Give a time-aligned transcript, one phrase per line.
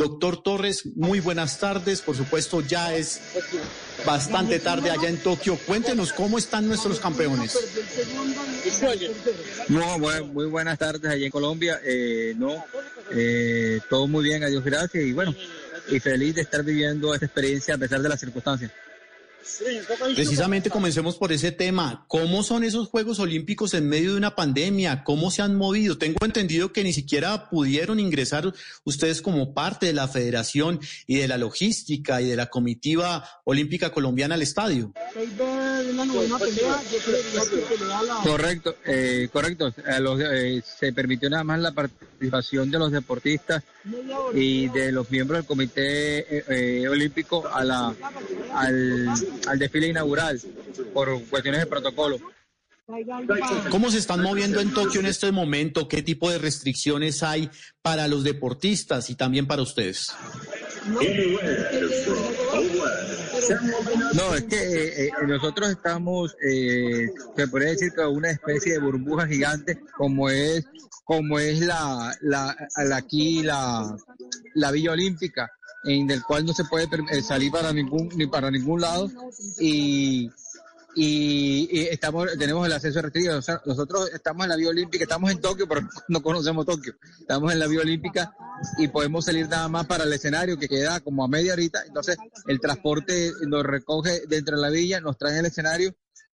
[0.00, 2.00] Doctor Torres, muy buenas tardes.
[2.00, 3.20] Por supuesto, ya es
[4.06, 5.58] bastante tarde allá en Tokio.
[5.66, 7.54] Cuéntenos cómo están nuestros campeones.
[9.68, 11.82] No, bueno, muy buenas tardes allá en Colombia.
[11.84, 12.64] Eh, no,
[13.12, 15.04] eh, todo muy bien, adiós, gracias.
[15.04, 15.34] Y bueno,
[15.90, 18.72] y feliz de estar viviendo esta experiencia a pesar de las circunstancias.
[20.14, 22.04] Precisamente comencemos por ese tema.
[22.08, 25.04] ¿Cómo son esos Juegos Olímpicos en medio de una pandemia?
[25.04, 25.98] ¿Cómo se han movido?
[25.98, 28.52] Tengo entendido que ni siquiera pudieron ingresar
[28.84, 33.90] ustedes como parte de la federación y de la logística y de la comitiva olímpica
[33.90, 34.92] colombiana al estadio.
[38.22, 39.72] Correcto, eh, correcto.
[39.76, 43.62] Eh, se permitió nada más la participación de los deportistas
[44.34, 47.94] y de los miembros del Comité eh, Olímpico a la,
[48.54, 49.08] al,
[49.46, 50.40] al desfile inaugural
[50.92, 52.18] por cuestiones de protocolo.
[53.70, 55.86] ¿Cómo se están moviendo en Tokio en este momento?
[55.86, 57.48] ¿Qué tipo de restricciones hay
[57.82, 60.12] para los deportistas y también para ustedes?
[64.14, 68.78] No, es que eh, eh, nosotros estamos, eh, se podría decir que una especie de
[68.78, 70.64] burbuja gigante, como es,
[71.04, 73.96] como es la, la, la aquí la,
[74.54, 75.50] la Villa Olímpica,
[75.84, 76.88] en el cual no se puede
[77.22, 79.10] salir para ningún ni para ningún lado
[79.58, 80.30] y
[80.94, 83.40] y, estamos tenemos el acceso restringido.
[83.64, 86.94] nosotros estamos en la Vía Olímpica, estamos en Tokio, pero no conocemos Tokio.
[87.20, 88.34] Estamos en la Vía Olímpica
[88.78, 91.82] y podemos salir nada más para el escenario que queda como a media horita.
[91.86, 95.94] Entonces, el transporte nos recoge dentro de la villa, nos trae al escenario,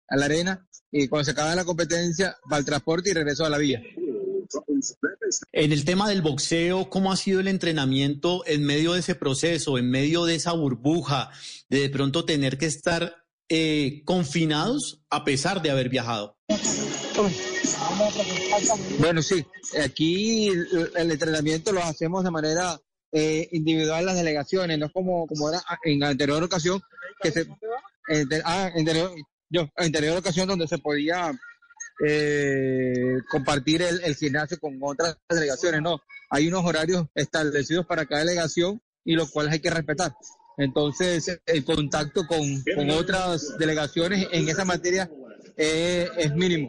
[0.07, 3.49] a la arena, y cuando se acaba la competencia, va al transporte y regreso a
[3.49, 3.81] la villa.
[5.51, 9.77] En el tema del boxeo, ¿cómo ha sido el entrenamiento en medio de ese proceso,
[9.77, 11.31] en medio de esa burbuja,
[11.69, 13.15] de de pronto tener que estar
[13.49, 16.37] eh, confinados a pesar de haber viajado?
[18.99, 19.45] Bueno, sí,
[19.83, 22.79] aquí el entrenamiento lo hacemos de manera
[23.11, 26.81] eh, individual las delegaciones, no como, como era en anterior ocasión,
[27.21, 27.45] que se,
[28.45, 29.11] ah, anterior,
[29.49, 31.31] yo, en anterior ocasión donde se podía
[32.05, 38.81] eh, compartir el, gimnasio con otras delegaciones, no, hay unos horarios establecidos para cada delegación
[39.03, 40.13] y los cuales hay que respetar.
[40.57, 45.09] Entonces, el contacto con, otras delegaciones en esa materia
[45.57, 46.67] es mínimo.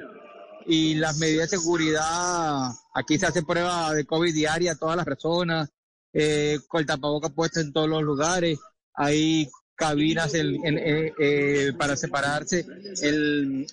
[0.66, 5.04] Y las medidas de seguridad, aquí se hace prueba de COVID diaria a todas las
[5.04, 5.68] personas,
[6.12, 8.58] eh, con el tapabocas puesto en todos los lugares,
[8.94, 12.66] hay cabinas eh, para separarse
[13.02, 13.66] en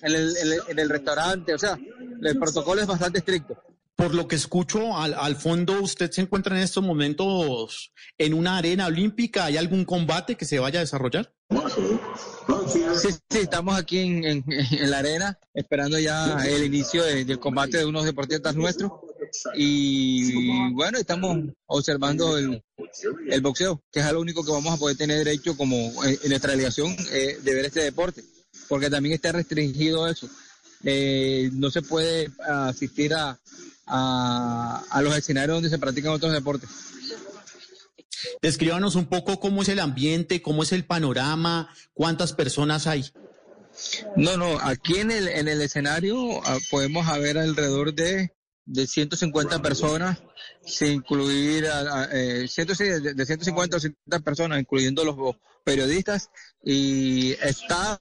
[0.78, 1.78] el restaurante, o sea,
[2.22, 3.56] el protocolo es bastante estricto.
[4.00, 8.86] Por lo que escucho, al, fondo usted se encuentra en estos momentos en una arena
[8.86, 9.44] olímpica.
[9.44, 11.34] ¿Hay algún combate que se vaya a desarrollar?
[12.66, 14.42] Sí, sí estamos aquí en,
[14.88, 18.90] la arena esperando ya el inicio del combate de unos deportistas nuestros.
[19.54, 22.62] Y bueno, estamos observando el,
[23.42, 26.96] boxeo, que es lo único que vamos a poder tener derecho como en, nuestra delegación
[27.12, 28.22] eh, de ver este deporte,
[28.68, 30.28] porque también está restringido eso.
[30.84, 33.38] Eh, no se puede asistir a,
[33.86, 36.68] a, los escenarios donde se practican otros deportes.
[38.42, 43.04] Descríbanos un poco cómo es el ambiente, cómo es el panorama, cuántas personas hay.
[44.16, 48.32] No, no, aquí en el, en el escenario ah, podemos haber alrededor de,
[48.70, 50.22] de 150 personas,
[50.64, 56.30] sin incluir a, eh, de, de 150 o 150 personas, incluyendo los periodistas
[56.62, 57.98] y staff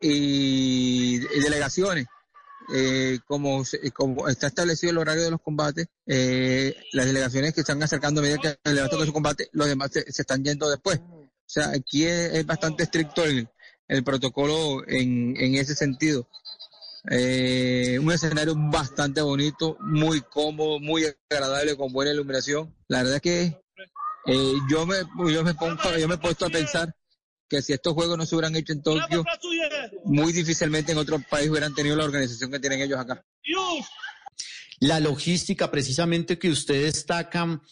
[0.00, 2.06] y delegaciones.
[2.74, 3.62] Eh, como,
[3.94, 8.24] como está establecido el horario de los combates, eh, las delegaciones que están acercando a
[8.24, 10.98] medida que el su combate, los demás se, están yendo después.
[10.98, 13.48] O sea, aquí es, bastante estricto el,
[13.86, 16.28] el protocolo en, en, ese sentido.
[17.10, 22.74] Eh, un escenario bastante bonito, muy cómodo, muy agradable, con buena iluminación.
[22.88, 23.60] La verdad que
[24.26, 24.96] eh, yo me
[25.32, 26.92] yo me pongo, yo me he puesto a pensar
[27.48, 29.24] que si estos juegos no se hubieran hecho en Tokio,
[30.04, 33.24] muy difícilmente en otro país hubieran tenido la organización que tienen ellos acá.
[34.80, 37.62] La logística, precisamente que ustedes destacan,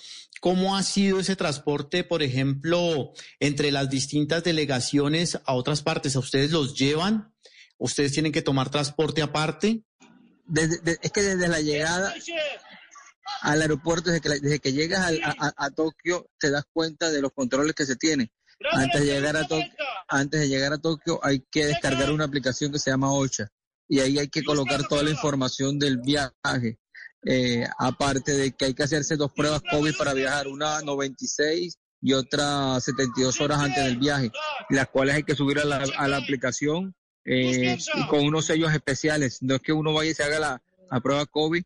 [0.41, 6.15] ¿cómo ha sido ese transporte, por ejemplo, entre las distintas delegaciones a otras partes?
[6.15, 7.34] ¿A ustedes los llevan?
[7.79, 9.85] ¿Ustedes tienen que tomar transporte aparte?
[11.03, 12.15] es que desde la llegada,
[13.43, 15.13] al aeropuerto, desde que, desde que llegas
[15.57, 18.31] a, Tokio, te das cuenta de los controles que se tienen.
[18.73, 19.73] Antes de, llegar a Tokio,
[20.09, 23.49] antes de llegar a Tokio hay que descargar una aplicación que se llama OCHA.
[23.89, 26.79] Y ahí hay que colocar toda la información del viaje.
[27.27, 32.13] Eh, aparte de que hay que hacerse dos pruebas COVID para viajar, una 96 y
[32.13, 34.31] otra 72 horas antes del viaje,
[34.69, 36.95] las cuales hay que subir a la, a la aplicación
[37.25, 37.79] eh,
[38.09, 39.43] con unos sellos especiales.
[39.43, 41.63] No es que uno vaya y se haga la, prueba COVID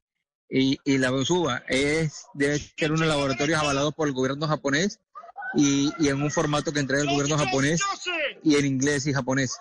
[0.49, 1.63] y, y, la suba.
[1.69, 5.01] Es, debe ser unos laboratorios avalados por el gobierno japonés
[5.55, 7.81] y, y en un formato que entrega el gobierno japonés
[8.43, 9.57] y en inglés y japonés.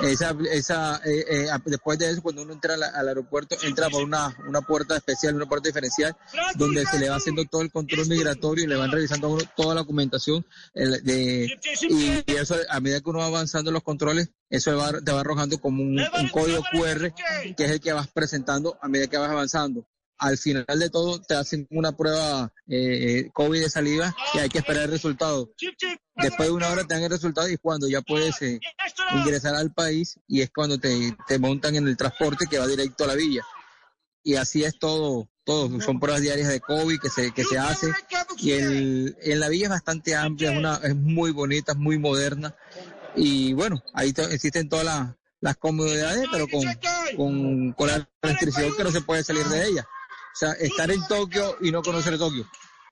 [0.00, 4.34] Esa, esa, eh, eh, después de eso, cuando uno entra al, aeropuerto, entra por una,
[4.48, 6.16] una puerta especial, una puerta diferencial,
[6.56, 9.42] donde se le va haciendo todo el control migratorio y le van revisando a uno
[9.56, 10.44] toda la documentación.
[10.74, 15.20] de, y, eso, a medida que uno va avanzando en los controles, eso te va
[15.20, 17.14] arrojando como un, un código QR,
[17.56, 19.86] que es el que vas presentando a medida que vas avanzando
[20.20, 24.58] al final de todo te hacen una prueba eh, COVID de salida y hay que
[24.58, 25.50] esperar el resultado.
[26.16, 28.60] Después de una hora te dan el resultado y es cuando ya puedes eh,
[29.14, 33.04] ingresar al país y es cuando te, te, montan en el transporte que va directo
[33.04, 33.42] a la villa.
[34.22, 35.80] Y así es todo, todo.
[35.80, 37.90] Son pruebas diarias de COVID que se, que se hace
[38.36, 41.98] y el, en la villa es bastante amplia, es, una, es muy bonita, es muy
[41.98, 42.54] moderna
[43.16, 46.62] y bueno, ahí existen todas las, comodidades, pero con,
[47.16, 49.86] con, con la restricción que no se puede salir de ella.
[50.32, 52.48] O sea, estar en Tokio y no conocer Tokio.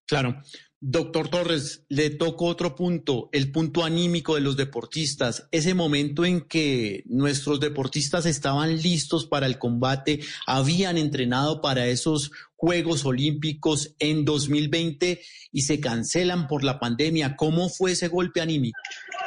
[0.07, 0.43] Claro.
[0.81, 6.43] Doctor Torres, le toco otro punto, el punto anímico de los deportistas, ese momento en
[6.43, 14.25] que nuestros deportistas estaban listos para el combate, habían entrenado para esos Juegos Olímpicos en
[14.25, 17.35] 2020 y se cancelan por la pandemia.
[17.35, 18.79] ¿Cómo fue ese golpe anímico?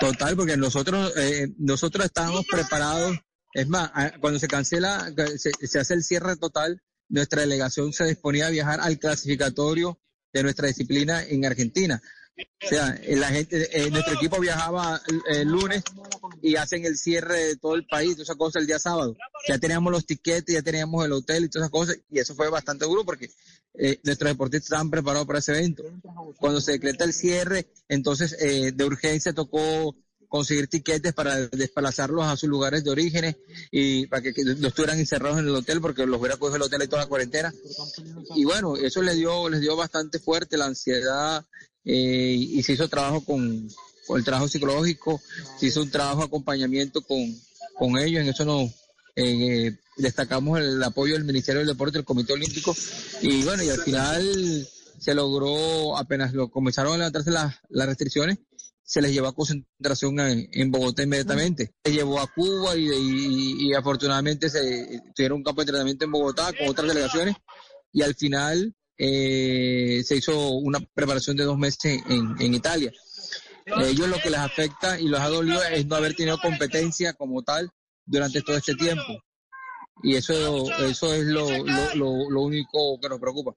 [0.01, 3.17] Total, porque nosotros, eh, nosotros estábamos preparados.
[3.53, 6.81] Es más, cuando se cancela, se hace el cierre total
[7.11, 9.99] nuestra delegación se disponía a viajar al clasificatorio
[10.33, 12.01] de nuestra disciplina en Argentina.
[12.37, 15.83] O sea, la gente, eh, nuestro equipo viajaba el, lunes
[16.41, 19.15] y hacen el cierre de todo el país, todas esas cosas el día sábado.
[19.47, 22.49] Ya teníamos los tiquetes, ya teníamos el hotel y todas esas cosas, y eso fue
[22.49, 23.31] bastante duro porque
[23.73, 25.83] eh, nuestros deportistas estaban preparados para ese evento.
[26.39, 29.95] Cuando se decreta el cierre, entonces eh, de urgencia tocó
[30.31, 33.37] conseguir tiquetes para desplazarlos a sus lugares de origen
[33.69, 36.83] y para que, no estuvieran encerrados en el hotel porque los hubiera cogido el hotel
[36.83, 37.53] y toda la cuarentena.
[38.33, 41.45] Y bueno, eso les dio, les dio bastante fuerte la ansiedad
[41.85, 43.67] eh, y se hizo trabajo con,
[44.15, 45.21] el trabajo psicológico,
[45.57, 47.19] se hizo un trabajo de acompañamiento con,
[47.77, 48.71] con ellos, en eso nos
[49.15, 52.75] eh, destacamos el apoyo del Ministerio del Deporte, del Comité Olímpico
[53.21, 54.67] y bueno, y al final
[54.99, 58.39] se logró, apenas lo comenzaron a levantarse las, las restricciones,
[58.91, 61.73] se les llevó a concentración en, Bogotá inmediatamente.
[61.81, 66.67] Se llevó a Cuba y, afortunadamente se tuvieron un campo de entrenamiento en Bogotá con
[66.67, 67.37] otras delegaciones
[67.93, 72.91] y al final eh, se hizo una preparación de dos meses en, Italia.
[73.65, 77.41] ellos lo que les afecta y los ha dolido es no haber tenido competencia como
[77.41, 77.69] tal
[78.05, 79.23] durante todo este tiempo.
[80.03, 81.47] Y eso, eso es lo,
[81.95, 83.55] lo, lo único que nos preocupa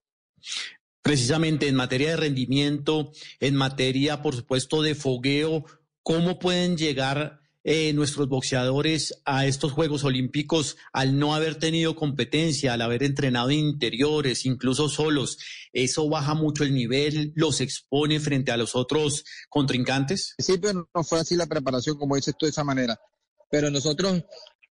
[1.04, 5.66] precisamente en materia de rendimiento, en materia, por supuesto, de fogueo,
[6.02, 12.74] ¿cómo pueden llegar eh, nuestros boxeadores a estos Juegos Olímpicos al no haber tenido competencia,
[12.74, 15.38] al haber entrenado interiores, incluso solos?
[15.72, 20.34] ¿Eso baja mucho el nivel, los expone frente a los otros contrincantes?
[20.38, 23.00] Sí, pero no fue así la preparación, como dices tú, de esa manera.
[23.50, 24.22] Pero nosotros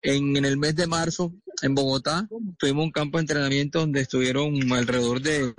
[0.02, 1.32] en, en el mes de marzo,
[1.62, 5.52] en Bogotá, tuvimos un campo de entrenamiento donde estuvieron alrededor de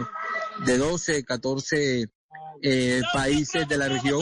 [0.65, 2.09] de 12, 14
[2.61, 4.21] eh, países de la región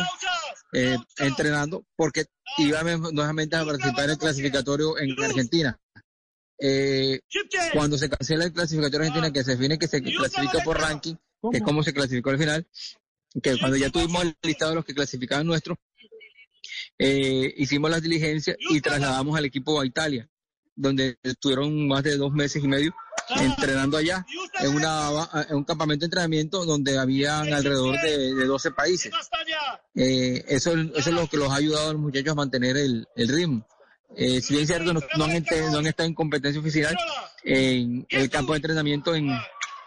[0.73, 2.25] eh, entrenando porque
[2.57, 5.79] iban nuevamente a participar en el clasificatorio en Argentina.
[6.59, 7.21] Eh,
[7.73, 11.15] cuando se cancela el clasificatorio Argentina, que se define que se clasifica por ranking,
[11.51, 12.67] que es como se clasificó al final,
[13.41, 15.77] que cuando ya tuvimos el listado de los que clasificaban nuestros,
[16.99, 20.29] hicimos las diligencias y trasladamos al equipo a Italia,
[20.75, 22.93] donde estuvieron más de dos meses y medio
[23.39, 24.25] entrenando allá
[24.59, 25.09] en, una,
[25.49, 29.13] en un campamento de entrenamiento donde habían alrededor de, de 12 países.
[29.95, 33.07] Eh, eso, eso es lo que los ha ayudado a los muchachos a mantener el,
[33.15, 33.65] el ritmo.
[34.15, 36.95] Eh, si bien es cierto, no, no, han, no, han, estado en competencia oficial,
[37.43, 39.31] en el campo de entrenamiento en,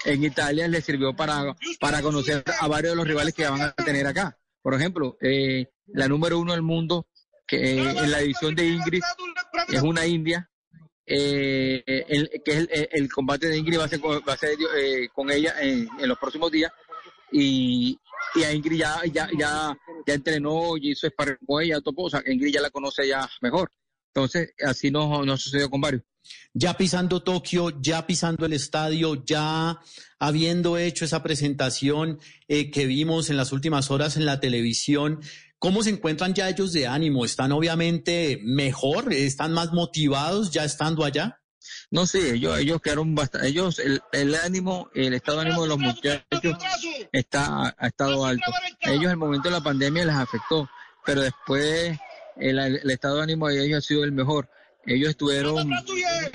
[0.05, 3.73] en Italia les sirvió para, para conocer a varios de los rivales que van a
[3.73, 4.39] tener acá.
[4.63, 7.07] Por ejemplo, eh, la número uno del mundo,
[7.47, 9.03] que en la división de Ingrid
[9.69, 10.51] es una india,
[11.07, 15.09] eh, el, que es el, combate de Ingrid va a ser, va a ser eh,
[15.13, 16.73] con ella en, los próximos días
[17.31, 17.99] y,
[18.35, 22.23] y a Ingrid ya, ya, ya, ya entrenó y hizo sparring con ella, o sea,
[22.27, 23.71] Ingrid ya la conoce ya mejor.
[24.15, 26.03] Entonces, así nos, nos sucedió con varios.
[26.53, 29.81] Ya pisando Tokio, ya pisando el estadio, ya
[30.19, 32.19] habiendo hecho esa presentación
[32.49, 35.21] eh, que vimos en las últimas horas en la televisión,
[35.65, 37.25] ¿cómo se encuentran ya ellos de ánimo?
[37.25, 39.15] ¿Están obviamente mejor?
[39.15, 41.41] ¿Están más motivados ya estando allá?
[41.91, 43.81] No, sí, ellos, ellos quedaron bastante, ellos,
[44.13, 46.23] el, ánimo, el estado de ánimo de los muchachos
[47.13, 48.45] está, ha estado alto.
[48.83, 50.69] Ellos el momento de la pandemia les afectó,
[51.07, 51.99] pero después
[52.37, 54.51] el, estado de ánimo de ellos ha sido el mejor.
[54.85, 55.71] Ellos estuvieron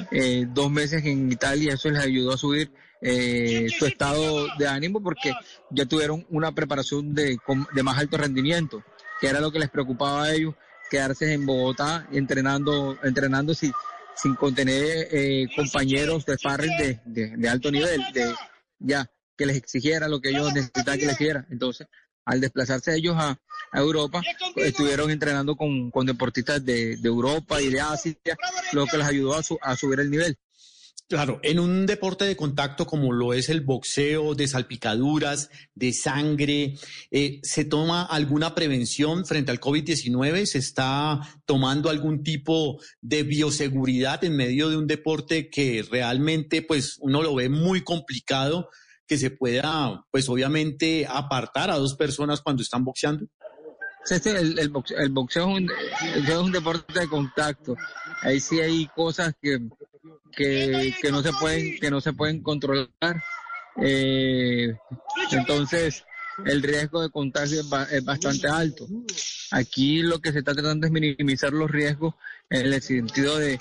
[0.10, 5.04] eh, dos meses en Italia, eso les ayudó a subir eh, su estado de ánimo
[5.04, 5.34] porque
[5.70, 7.38] ya tuvieron una preparación de
[7.84, 8.84] más alto rendimiento,
[9.20, 10.56] que era lo que les preocupaba a ellos,
[10.90, 13.74] quedarse en Bogotá entrenando, entrenando sin,
[14.16, 18.34] sin contener eh, compañeros de sparring de, de, de, alto nivel, de
[18.80, 21.46] ya que les exigiera lo que ellos necesitaban que les hiciera.
[21.50, 21.88] Entonces,
[22.26, 23.40] al desplazarse ellos a,
[23.72, 24.22] Europa,
[24.56, 28.16] estuvieron entrenando con, deportistas de, Europa y de Asia,
[28.74, 30.36] lo que les ayudó a, subir el nivel.
[31.10, 36.76] Claro, en un deporte de contacto como lo es el boxeo, de salpicaduras, de sangre,
[37.10, 40.46] eh, ¿se toma alguna prevención frente al COVID-19?
[40.46, 46.98] ¿Se está tomando algún tipo de bioseguridad en medio de un deporte que realmente pues
[47.00, 48.70] uno lo ve muy complicado
[49.08, 53.26] que se pueda, pues obviamente, apartar a dos personas cuando están boxeando?
[54.26, 57.76] el, boxeo, es un, deporte de contacto.
[58.22, 59.60] Ahí sí hay cosas que,
[60.32, 63.24] que, no se pueden que no se pueden controlar.
[63.82, 64.74] Eh,
[65.32, 66.04] entonces,
[66.46, 68.88] el riesgo de contagio es, bastante alto.
[69.52, 72.16] Aquí lo que se está tratando es minimizar los riesgos
[72.50, 73.60] en el sentido de,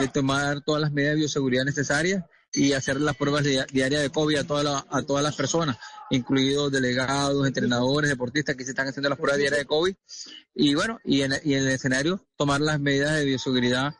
[0.00, 4.36] de tomar todas las medidas de bioseguridad necesarias y hacer las pruebas diarias de COVID
[4.36, 5.76] a, toda a todas las personas,
[6.10, 9.94] incluidos delegados, entrenadores, deportistas que se están haciendo las pruebas diarias de COVID.
[10.54, 13.94] Y bueno, y en, y en el escenario tomar las medidas de bioseguridad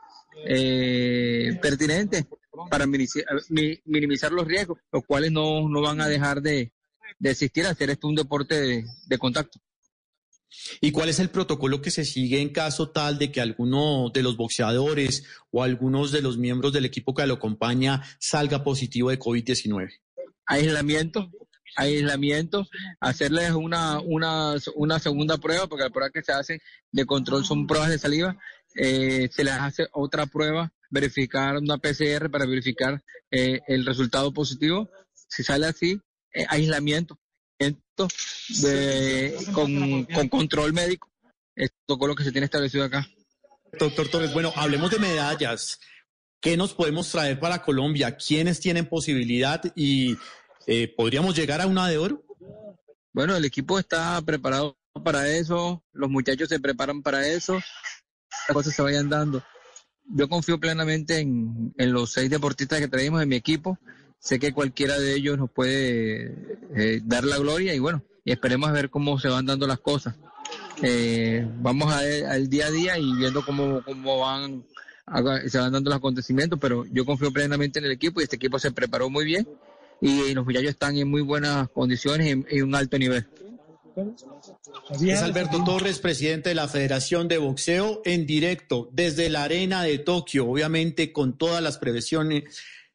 [0.47, 2.27] eh, pertinentes
[2.71, 6.73] para minimizar, los riesgos, los cuales no, no van a dejar de,
[7.19, 9.61] de existir, hacer esto un deporte de contacto.
[10.81, 14.23] ¿Y cuál es el protocolo que se sigue en caso tal de que alguno de
[14.23, 19.19] los boxeadores o algunos de los miembros del equipo que lo acompaña salga positivo de
[19.19, 19.91] COVID-19?
[20.47, 21.31] Aislamiento,
[21.77, 22.69] aislamiento,
[23.01, 26.61] hacerles una, una, una segunda prueba, porque las pruebas que se hacen
[26.93, 28.37] de control son pruebas de saliva,
[28.75, 34.91] eh, se les hace otra prueba, verificar una PCR para verificar eh, el resultado positivo.
[35.15, 36.01] Si sale así,
[36.33, 37.19] eh, aislamiento
[37.59, 41.11] de, con, con control médico.
[41.57, 43.07] Es lo que se tiene establecido acá.
[43.79, 45.79] Doctor Torres, bueno, hablemos de medallas.
[46.41, 48.17] ¿Qué nos podemos traer para Colombia?
[48.17, 50.17] ¿Quiénes tienen posibilidad y
[50.67, 52.23] eh, podríamos llegar a una de oro?
[53.13, 57.61] Bueno, el equipo está preparado para eso, los muchachos se preparan para eso,
[58.49, 59.43] las cosas se vayan dando.
[60.07, 63.79] Yo confío plenamente en, en los seis deportistas que traemos en mi equipo
[64.25, 68.73] sé que cualquiera de ellos nos puede eh, dar la gloria y bueno, esperemos a
[68.73, 70.17] ver cómo se van dando las cosas.
[70.83, 71.99] Eh, vamos a
[72.33, 74.65] al día a día y viendo cómo, cómo van
[75.47, 78.59] se van dando los acontecimientos, pero yo confío plenamente en el equipo y este equipo
[78.59, 79.47] se preparó muy bien
[80.01, 83.27] y, los muchachos están en muy buenas condiciones y en un alto nivel.
[85.01, 89.99] Es Alberto Torres, presidente de la Federación de Boxeo, en directo desde la arena de
[89.99, 92.45] Tokio, obviamente con todas las prevenciones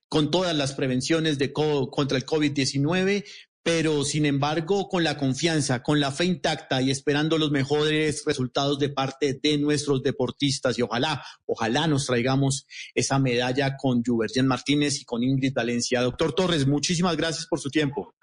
[0.10, 3.24] con todas las prevenciones de contra el COVID-19,
[3.64, 8.80] pero sin embargo con la confianza, con la fe intacta y esperando los mejores resultados
[8.80, 15.02] de parte de nuestros deportistas y ojalá, ojalá nos traigamos esa medalla con Juvergen Martínez
[15.02, 16.02] y con Ingrid Valencia.
[16.02, 18.14] Doctor Torres, muchísimas gracias por su tiempo.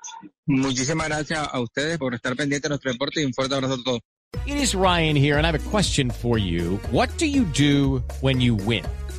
[0.46, 3.84] Muchísimas gracias a ustedes por estar pendientes de nuestro deporte y un fuerte abrazo a
[3.84, 4.00] todos.
[4.46, 6.78] It is Ryan here and I have a question for you.
[6.90, 8.84] What do you do when you win?